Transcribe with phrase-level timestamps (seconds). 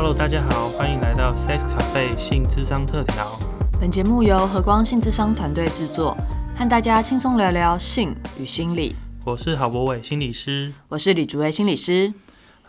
[0.00, 3.36] Hello，大家好，欢迎来到 Sex Cafe 性智商特调。
[3.80, 6.16] 本节目由和光性智商团队制作，
[6.54, 8.94] 和大家轻松聊聊性与心理。
[9.24, 12.14] 我是郝博伟心理师，我是李竹薇心理师。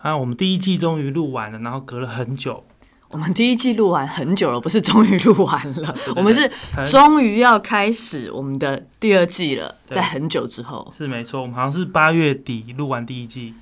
[0.02, 2.64] 啊，我们第一季终于录完了，然后隔了很久。
[3.10, 10.92] 我们第一季录完很久了，不是终于录完了， 对我们是很终于要开始我们的第二季了，在很久之后。
[10.92, 13.54] 是没错，我们好像是八月底录完第一季，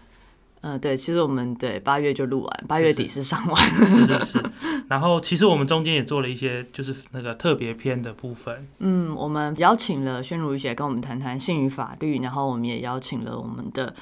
[0.61, 3.65] 呃，对，其实我们对八月就录完，八月底是上完。
[3.87, 4.45] 是是是。
[4.89, 13.95] 然后其实我们中间也做了一些就是那个特别篇的部分，嗯，我们邀请了宣如一起来跟我们谈谈性与法律，然后我们也邀请了我们的，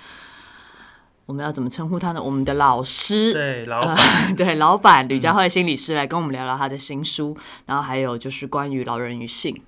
[1.27, 2.23] 我们要怎么称呼他呢？
[2.23, 9.61] 我们的老师， 对老板，呃对老板吕佳慧心理师来跟我们聊聊他的新书，然后还有就是关于老人与性。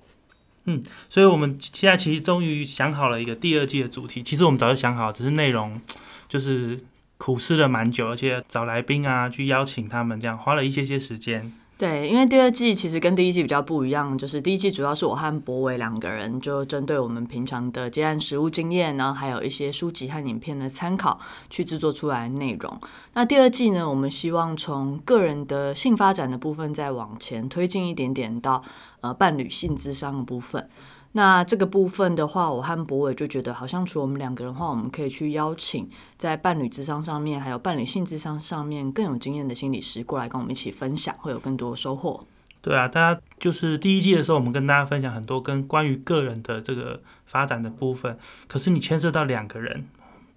[0.65, 4.21] 嗯所以我们现在其实终于想好了一个第二季的主题。
[4.21, 5.81] 其实我们早就想好，只是内容
[6.29, 6.79] 就是
[7.17, 11.51] 苦思了蛮久，而且找来宾啊去邀请他们，这样花了一些些时间。
[11.77, 21.17] 对，因为第二季其实跟第一季比较不一样，就是第一季主要是我和博伟两个人就针对我们平常的接案实务经验，然后还有一些书籍和影片的参考
[21.49, 22.77] 去制作出来内容。
[23.13, 28.61] 那第二季呢，我们希望从个人的性发展的部分再往前推进一点点到
[28.99, 30.69] 呃伴侣性智商的部分。
[31.13, 42.23] 那这个部分的话，我和博伟就觉得，好像除了我们两个人的话，我们可以去邀请在伴侣智商上面，还有伴侣性智商上面更有经验的心理师过来跟我们一起分享，会有更多收获。
[42.61, 48.17] 对啊，大家就是第一季的时候，我们跟大家分享很多跟关于个人的这个发展的部分。
[48.47, 49.87] 可是你牵涉到两个人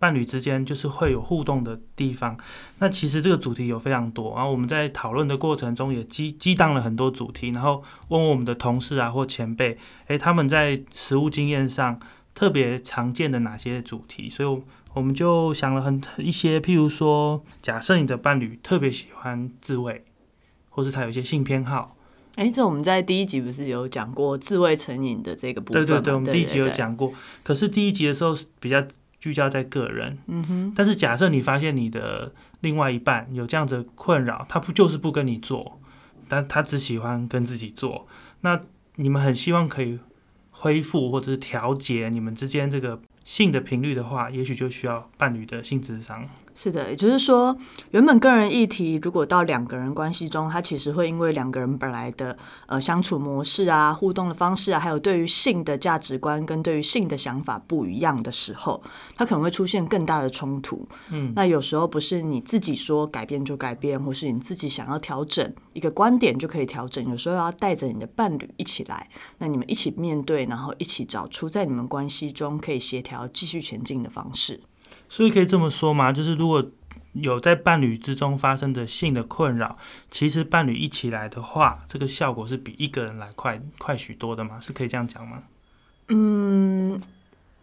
[0.03, 2.37] 伴侣之间，就是会有互动的地方。
[2.81, 9.79] 那其实这个主题有非常多，然后我们在讨论的过程中也激激荡了很多主题，然后问问我们的同事啊或前辈，
[10.09, 12.01] 诶，他们在实务经验上
[12.35, 14.29] 特别常见的哪些主题？
[14.29, 14.49] 所以
[14.95, 20.05] 我，们就想了很一些，譬如说，假设你的伴侣特别喜欢自慰，
[20.71, 21.97] 或是他有一些性偏好。
[22.35, 25.87] 哎，这我们在第一集不是有讲过自慰成瘾的这个部分吗？
[25.87, 26.75] 对对对，我们第一集有对。
[26.75, 27.13] 讲过。
[27.43, 28.83] 可是第一集的时候是比较
[29.23, 35.81] 聚焦在个人，嗯哼，但是假设你发现你的另外一半有这样子的困扰，他不就是不跟你做，
[36.27, 38.09] 但他只喜欢跟自己做，
[38.41, 38.61] 那
[38.97, 40.01] 你们很希望可以
[40.51, 46.29] 恢复或者是调节你们之间这个性的频率的话，也许就需要伴侣的性智商。
[46.55, 47.57] 是的，也就是说，
[47.91, 52.37] 原本个人议题如果到两个人关系中，它其实会因为两个人本来的
[52.67, 58.83] 呃相处模式啊、互动的方式啊，还有对于性的价值观跟对于性的想法不一样的时候，
[59.17, 60.87] 它可能会出现更大的冲突。
[61.11, 69.09] 嗯，那有时候不是你自己说改变就改变，或是你自己想要调整一个观点就可以调整，有时候要带着你的伴侣一起来，
[69.39, 74.61] 那你们一起面对，然后一起找出在你们关系中可以协调、继续前进的方式。
[75.13, 76.65] 所以可以这么说吗，就是如果
[77.13, 79.77] 有在伴侣之中发生的性的困扰，
[80.11, 84.59] 其实伴侣一起来的话，这个效果是比一个人来快快许多的嘛？
[84.63, 85.43] 是可以这样讲吗？
[86.09, 86.99] 嗯，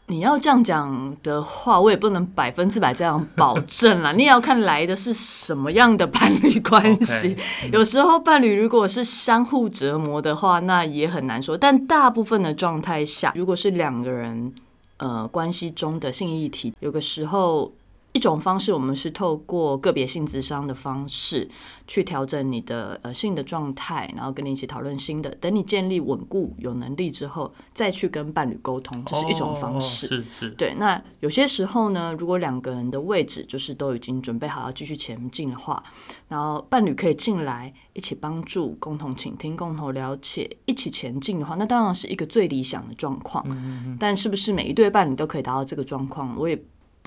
[0.05, 4.11] 你要这样讲的话，我也不能百分之百这样保证啦。
[4.15, 7.35] 你也要看来的是什么样的伴侣关系。
[7.73, 11.57] 有时候伴侣如果是相互折磨的话，那也很难说。
[11.57, 14.53] 但大部分的状态下，如果是两个人
[14.99, 17.73] 呃关系中的性议题，有个时候。
[18.11, 21.47] 一种方式，我们是透过个别性智商的方式
[21.87, 25.29] 去调整你的呃性的状态，然后跟你一起讨论新的。
[25.35, 30.07] 等你建立稳固有能力之后，再去跟伴侣沟通，这是一种方式。
[30.07, 35.83] 哦、是是，对，那有些时候呢，如果两个人的位置就是都已经准备好要继续前进的话，
[36.27, 43.45] 然后伴侣可以进来一起帮助、共同倾听、共同了解、一起前进的话，那当然是一个最理想的状况。
[43.49, 46.59] 嗯但是不是每一对伴侣都可以达到这个状况，我也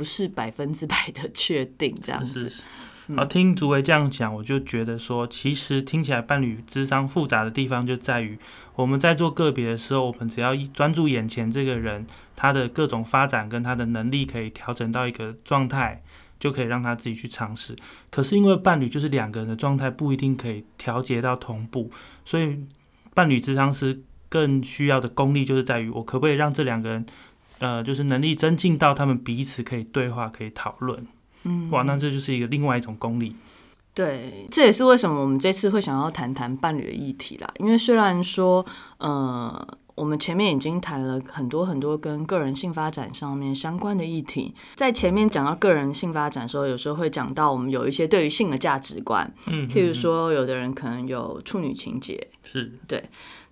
[0.02, 2.48] 不是百分之百的确定这样子。
[2.48, 2.64] 是
[3.14, 8.36] 是听竹维这样讲，我就觉得说，其实听起来伴侣智商复杂的地方就在于，
[8.74, 12.04] 我们在做个别的时候，我们只要一专注眼前这个人，
[12.34, 16.02] 他的各种发展跟他的能力可以调整到一个状态，
[16.40, 17.76] 就可以让他自己去尝试。
[18.10, 21.88] 可是因为伴侣就是两个人的状态不一定可以调节到同步，
[22.24, 22.58] 所以
[23.14, 27.06] 伴侣智商是更需要的功力，就是在于我可不可以让这两个人，
[27.62, 31.06] 呃，就是能力增进到他们彼此可以对话、可以讨论。
[31.44, 33.36] 嗯，哇，那这就是一个另外一种功力。
[33.94, 37.48] 对，这也是为什么我们这次会想要谈谈伴侣的议题啦。
[37.60, 38.66] 因为虽然说，
[38.98, 52.72] 呃，我们前面已经谈了很多很多跟个人性发展上面相关的议题，在前面讲到个人性发展的时候，有时候会讲到我们有一些对于性的价值观，嗯，譬如嗯说，有的人可能有处女情节，是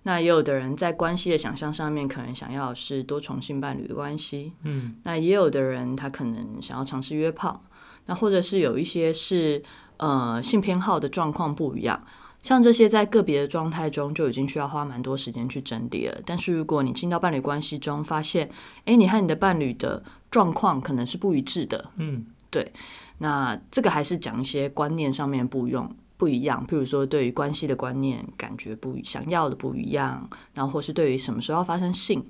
[0.03, 7.63] 那也有的人在关系的想象上面，可能想要是多重性伴侣的关系，嗯那也有的人他可能想要尝试约炮，
[8.07, 9.61] 那或者是有一些是
[9.97, 12.03] 呃性偏好的状况不一样。
[12.41, 16.19] 像这些在个别的状态中就已经需要花蛮多时间去整理了。
[16.25, 18.49] 但是如果你进到伴侣关系中，发现，
[18.85, 22.73] 诶，你和你的伴侣的状况可能是不一致的，嗯，对，
[23.19, 32.23] 那这个还是讲一些观念上面不用不一样，譬如说对于关系的观念感觉不，想要的不一样，然后或是对于什么时候要发生性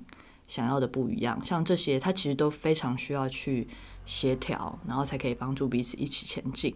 [0.48, 3.68] 想要的不一样，像这些，它其实都非常需要去
[4.06, 6.74] 协调，然后才可以帮助彼此一起前进。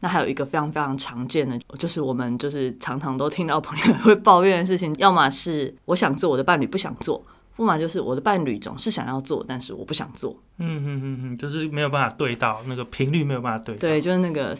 [0.00, 7.18] 那还有一个非常非常常见的，就是我们就是常常都听到朋友会抱怨的事情，要么是我想做，我的伴侣不想做；，
[7.56, 10.38] 不嘛就是我的伴侣总是想要做，但是我不想做。
[10.58, 13.74] 嗯嗯嗯嗯，就是没有办法对到那个频率，没有办法对。
[13.76, 14.54] 对，就是那个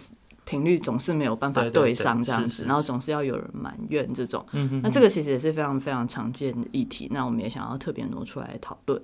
[0.49, 4.43] 频率总是没有办法对上这样子，然后总是要有人埋怨这种。
[4.83, 9.03] 那这个其实也是非常非常常见的议题，那我们也想要特别挪出来讨论。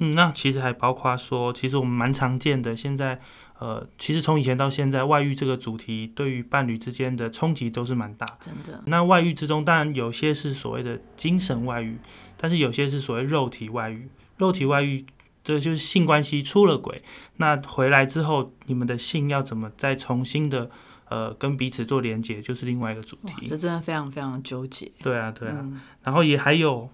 [0.00, 3.18] 嗯，那其实还包括说，其实我们蛮常见的，现在
[3.58, 8.26] 呃，其实从以前到现在，外遇这个主题对于伴侣之间的冲击都是蛮大。
[8.38, 11.98] 真的，那外遇之中，当然有些是所谓的精神外遇，
[12.36, 14.08] 但是有些是所谓肉体外遇。
[14.36, 15.04] 肉体外遇，
[15.48, 17.02] 这个就是性关系出了轨，
[17.38, 20.70] 那回来之后，你们的性要怎么再重新的
[21.08, 23.46] 呃跟彼此做连接，就是另外一个主，题。
[23.46, 24.92] 这真的非常非常纠结。
[25.02, 25.56] 对啊，对啊。
[25.60, 26.90] 嗯然后也还有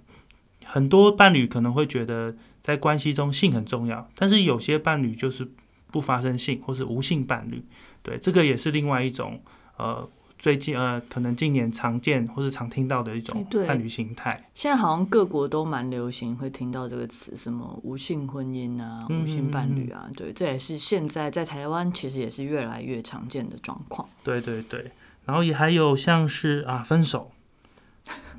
[0.65, 5.51] 很多伴侣可能会觉得在关系中性很重要，但是有些伴侣就是
[5.91, 7.61] 不发生性或是无性伴侣，
[8.05, 9.43] 对，这个也是另外一种
[9.79, 10.09] 呃
[10.45, 14.39] 最近呃可能近年常见或是常听到的一种伴侣形态。
[14.55, 24.07] 现在好像各国都蛮流行会听到这个词，什么无性婚姻啊、嗯无性伴侣啊，对，这也是现在在台湾其实也是越来越常见的状况。
[24.23, 24.91] 对对对，
[25.25, 27.31] 然后也还有像是啊分手，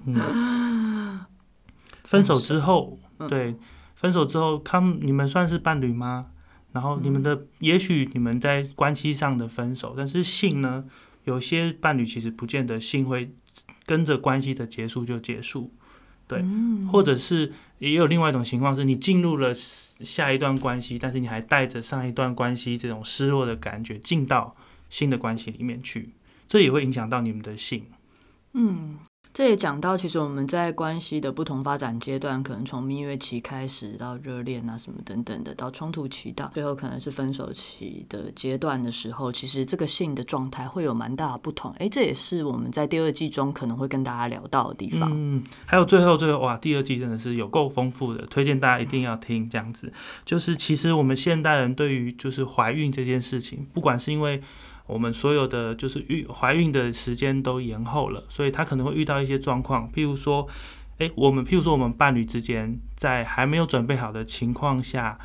[0.05, 1.25] 嗯，
[2.05, 3.27] 分手之后，嗯。
[3.27, 3.55] 对，
[3.95, 6.27] 分手之后，他们你们算是伴侣吗？
[6.71, 10.85] 然后你们的、嗯也许你们在关系上的分手，但是性呢，
[11.25, 13.29] 有些伴侣其实不见得性会
[13.85, 15.71] 跟着关系的结束就结束，
[16.27, 16.87] 对，嗯。
[16.87, 24.55] 或者是也有另外一种情况是你进入了下一段关系，但是你还带着上一段关系这种失落的感觉进到
[24.89, 26.09] 新的关系里面去，
[26.47, 27.85] 这也会影响到你们的性。
[28.53, 28.97] 嗯，
[29.35, 41.69] 这也讲到，其实我们在关系的不同发展阶段，可能从蜜月期开始到热恋啊什么等等的，到冲突期到最后可能是分手期的阶段的时候，其实这个性的状态会有蛮大的不同。
[41.79, 45.11] 诶，这也是我们在第二季中可能会跟大家聊到的地方。
[45.13, 49.45] 嗯，还有最后最后哇，第二季真的是有够丰富的，推荐大家一定要听。
[49.49, 49.91] 这样子，
[50.23, 54.41] 就是其实我们现代人对于就是怀孕这件事情，不管是因为
[54.85, 60.47] 我们所有的就是孕怀孕的时间都延后了，所以他可能会遇到一些状况，譬如说，
[60.97, 65.17] 诶，我们譬如说我们伴侣之间在还没有准备好的情况下，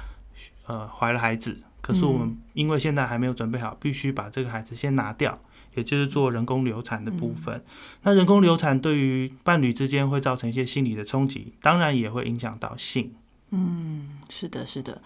[0.66, 5.38] 呃，怀了孩子，可是我们因为现在还没有准备好，必须把这个孩子先拿掉。
[5.76, 7.62] 也就是做人工流产的部分，
[8.02, 13.14] 那人工流产对于伴侣之间会造成一些心理的冲击，当然也会影响到性。
[13.50, 15.00] 嗯，是的，是的。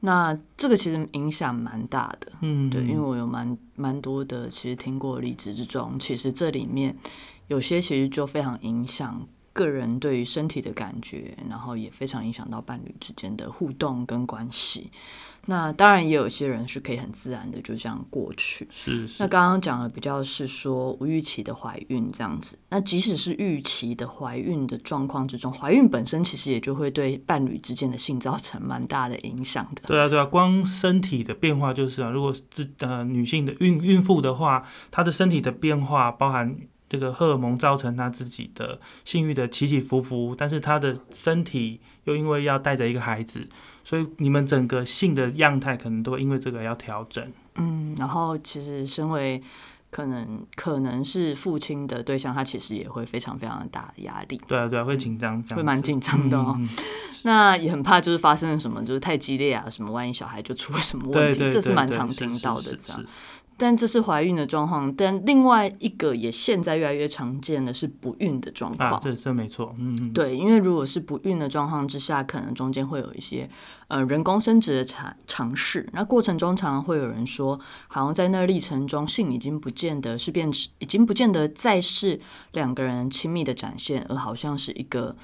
[0.00, 2.32] 那这个其实影响蛮大的。
[2.40, 6.96] 嗯，对，因为我有蛮蛮多的，其实听过的例子之中，其实这里面
[7.48, 9.26] 有些其实就非常影响
[9.58, 14.92] 个人对于身体的感觉，然后也非常影响到伴侣之间的互动跟关系。
[15.46, 18.68] 那当然也有些人是可以很自然的就这样过去。
[18.70, 29.82] 是是那刚刚讲的比较是说无预期的怀孕这样子，那即使是预期的怀孕的状况之中，怀孕本身其实也就会对伴侣之间的性造成蛮大的影响的。
[29.86, 36.56] 对啊对啊，光身体的变化就是啊，如果是呃女性的孕孕妇的话，她的身体的变化包含。
[36.88, 43.46] 这个荷尔蒙造成他自己的性欲的起起伏伏，但是他的身体又因为要带着一个孩子，
[43.84, 47.30] 所以你们整个性的样态可能都会因为这个要调整。
[47.56, 49.42] 嗯，然后其实身为
[49.90, 56.58] 可能可能是父亲的对象，他其实也会非常非常大的压力，对啊对啊，会紧张，会蛮紧张的哦。
[57.24, 63.02] 那也很怕就是发生了什么，就是太激烈啊，什么万一小孩就出了什么问题，对对，这是蛮常听到的是这样。
[63.02, 63.08] 是
[63.58, 68.92] 但这是怀孕的状况，但另外一个也现在越来越常见的是不孕的状况。
[68.92, 73.50] 啊，这这没错，嗯嗯，对，因为如果是不孕的状况之下，可能中间会有一些
[73.88, 75.88] 呃人工生殖的尝尝试。
[75.92, 80.48] 那过程中常常会有人说，好像在那历程中，性已经不见得是变，
[80.78, 82.20] 已经不见得再是
[82.52, 85.16] 两个人亲密的展现，而好像是一个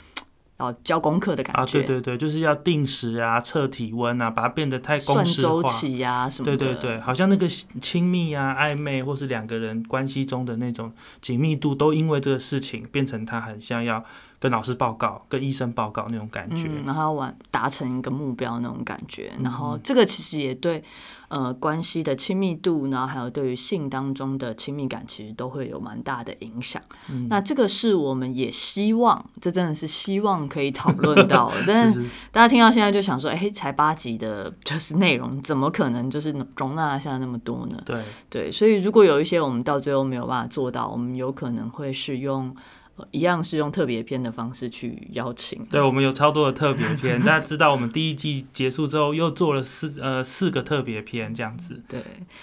[0.58, 5.52] 要交功课的感觉，啊，对对对，就是要定时啊，测体温啊，把它变得太公算式化。
[5.52, 6.56] 周期呀、什么的。
[6.56, 14.04] 对对对，好像那个亲密啊、暧昧，或是两个人关系中的那种紧密度，都因为这个事情变成他很像要
[14.38, 16.68] 跟老师报告、跟医生报告那种感觉。
[16.68, 20.82] 嗯，然后完达成一个目标那种感觉，然嗯后这个其实也对
[21.28, 26.82] 呃关系的亲密度，然后还有对于性当中的亲密感，其实都会有蛮大的影响。
[27.10, 32.00] 嗯那这个是我们也希望，这真的是希望可以讨论到， 但是
[32.30, 37.82] 大家听到现在就想说，哎、才八集的就是内容，怎么可能就是容纳下那么多呢？
[37.86, 45.64] 对，对，所以如果有一些我们到最后没有办法做到，我们有可能会是用、呃、一样是用特别篇的方式去邀请。
[45.66, 51.82] 对，我们有超多的特别篇， 大家知道我们第一季结束之后又做了四呃四个特别篇这样子。
[51.88, 52.00] 对，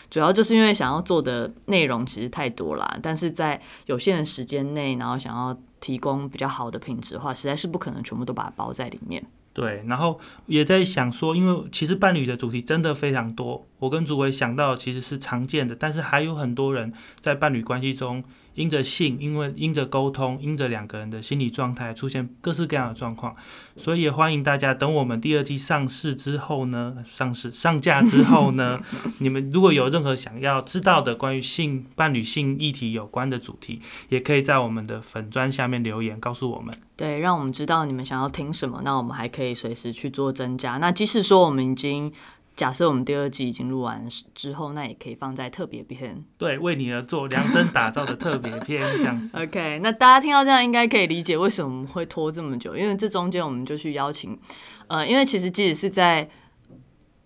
[0.10, 9.25] 主要就是因为想要做的内容其实太多啦，但是在有限的时间内，然后想要提供比较好的品质的话，实在是不可能全部都把它包在里面。
[9.53, 18.23] 对，然后也在想说，因为其实伴侣的主题真的非常多，我跟主委想到其实是常见的，但是还有很多人在伴侣关系中，
[18.53, 23.35] 因着性，因为因着沟通，因着两个人的心理状态，出现各式各样的状况，
[23.75, 28.79] 所以也欢迎大家等我们第二季上市之后呢，上市上架之后呢，
[29.17, 36.71] 你们如果有任何想要知道的关于性伴侣性议题有关的主题，也可以在我们的粉砖下面留言告诉我们。
[36.95, 40.77] 对，让我们知道你们想要听什么，那我们还可以随时去做增加。
[40.77, 42.13] 那即使说我们已经
[42.62, 46.24] 假设我们第二季已经录完之后，那也可以放在特别篇。
[46.38, 49.36] 对，为你而做量身打造的特别篇这样子。
[49.41, 54.38] OK，那大家听到这样应该可以理解为什么会拖这么久，因为这中间我们就去邀请，
[54.86, 56.30] 呃，因为其实即使是在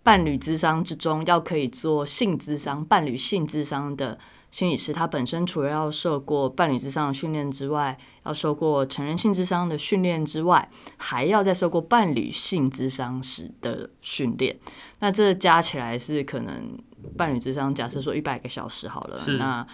[0.03, 4.17] 伴侣智商之中，要可以做性智商、伴侣性智商的
[4.55, 14.57] 心理师，他本身除了要受过伴侣智商的训练之外，要受过成人性智商的训练之外，还要再受过伴侣性智商时的训练。
[14.99, 16.79] 那这加起来是可能
[17.17, 19.67] 伴侣智商，假设说一百个小时好了，是那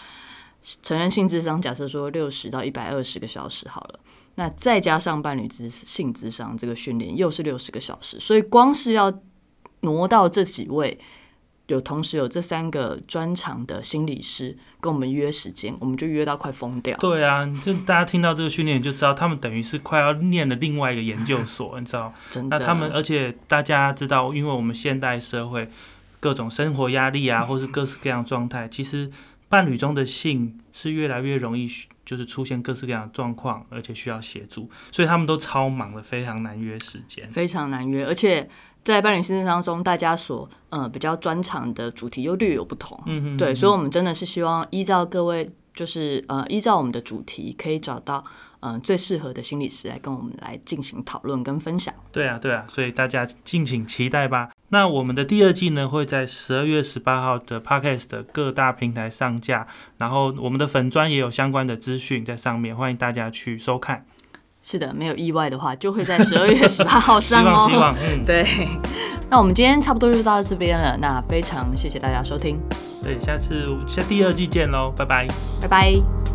[0.82, 4.00] 成人性智商假设说六十到一百二十个小时好了。
[4.34, 9.14] 那再加上伴侣之性智商这个训练，又是六十个小时，所以光是要
[9.82, 11.00] 挪到这几位，
[11.72, 16.98] 有同时有这三个专长的心理师跟我们约时间，我们就约到快疯掉。
[16.98, 22.14] 对啊，就大家听到这个训练，就知道他们等于是快要念了另外一个研究所，你知道？
[22.30, 25.70] 真的，那他们，而且大家知道，因为我们现代社会
[26.20, 29.10] 各种生活压力啊，或是各式各样状态，其实
[29.48, 31.70] 伴侣中的性是越来越容易
[32.12, 37.32] 就是出现各式各样的状况，而且需要协助，所以他们都超忙的，非常难约时间。
[37.32, 38.50] 非常难约，而且
[38.84, 43.02] 在伴侣性智当中，大家所呃比较专长的主题又略有不同。
[43.06, 48.26] 嗯哼，对，所以，我们真的是希望依照各位，就是呃，依照我们的主题，可以找到
[48.62, 51.94] 嗯、呃最适合的心理师来跟我们来进行讨论跟分享。
[52.12, 54.50] 对啊，对啊，所以大家敬请期待吧。
[54.70, 64.06] 那我们的第二季呢，会在十二月十八号的 Podcast 的各大平台上架，然后我们的粉砖也有相关的资讯在上面，欢迎大家去收看。
[64.62, 67.52] 是的，没有意外的话，就会在十二月十八号 上哦。
[67.52, 68.46] 望希望，嗯， 对，
[69.30, 70.96] 那我们今天差不多就到这边了。
[70.98, 72.60] 那非常谢谢大家收听，
[73.04, 75.28] 对，下次下第二季见喽，拜拜。
[75.60, 76.31] 拜拜。